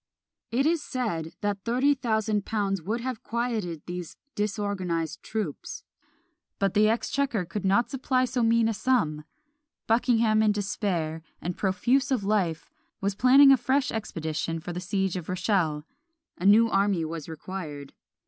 It 0.49 0.65
is 0.65 0.81
said 0.81 1.33
that 1.41 1.63
thirty 1.63 1.93
thousand 1.93 2.43
pounds 2.43 2.81
would 2.81 3.01
have 3.01 3.21
quieted 3.21 3.83
these 3.85 4.17
disorganised 4.33 5.21
troops; 5.21 5.83
but 6.57 6.73
the 6.73 6.89
exchequer 6.89 7.45
could 7.45 7.63
not 7.63 7.91
supply 7.91 8.25
so 8.25 8.41
mean 8.41 8.67
a 8.67 8.73
sum. 8.73 9.25
Buckingham 9.85 10.41
in 10.41 10.53
despair, 10.53 11.21
and 11.39 11.55
profuse 11.55 12.09
of 12.09 12.23
life, 12.23 12.71
was 12.99 13.13
planning 13.13 13.51
a 13.51 13.57
fresh 13.57 13.91
expedition 13.91 14.59
for 14.59 14.73
the 14.73 14.79
siege 14.79 15.15
of 15.15 15.29
Rochelle; 15.29 15.85
a 16.35 16.47
new 16.47 16.67
army 16.67 17.05
was 17.05 17.29
required. 17.29 17.93